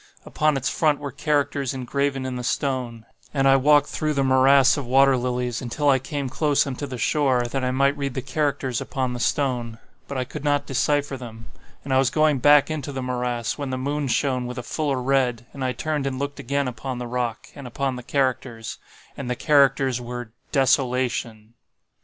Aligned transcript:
Upon 0.25 0.57
its 0.57 0.67
front 0.67 0.97
were 0.97 1.11
characters 1.11 1.75
engraven 1.75 2.25
in 2.25 2.35
the 2.35 2.43
stone; 2.43 3.05
and 3.35 3.47
I 3.47 3.55
walked 3.55 3.85
through 3.89 4.15
the 4.15 4.23
morass 4.23 4.75
of 4.75 4.87
water 4.87 5.15
lilies, 5.15 5.61
until 5.61 5.89
I 5.89 5.99
came 5.99 6.27
close 6.27 6.65
unto 6.65 6.87
the 6.87 6.97
shore, 6.97 7.43
that 7.43 7.63
I 7.63 7.69
might 7.69 7.95
read 7.95 8.15
the 8.15 8.23
characters 8.23 8.81
upon 8.81 9.13
the 9.13 9.19
stone. 9.19 9.77
But 10.07 10.17
I 10.17 10.23
could 10.23 10.43
not 10.43 10.65
decypher 10.65 11.17
them. 11.17 11.51
And 11.83 11.93
I 11.93 11.99
was 11.99 12.09
going 12.09 12.39
back 12.39 12.71
into 12.71 12.91
the 12.91 13.03
morass, 13.03 13.59
when 13.59 13.69
the 13.69 13.77
moon 13.77 14.07
shone 14.07 14.47
with 14.47 14.57
a 14.57 14.63
fuller 14.63 14.99
red, 14.99 15.45
and 15.53 15.63
I 15.63 15.71
turned 15.71 16.07
and 16.07 16.17
looked 16.17 16.39
again 16.39 16.67
upon 16.67 16.97
the 16.97 17.05
rock, 17.05 17.49
and 17.53 17.67
upon 17.67 17.95
the 17.95 18.01
characters, 18.01 18.79
and 19.15 19.29
the 19.29 19.35
characters 19.35 20.01
were 20.01 20.31
DESOLATION. 20.51 21.53